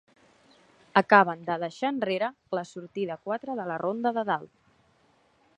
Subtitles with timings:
[1.01, 4.53] Acaben de deixar enrere la sortida quatre de la Ronda de Dalt.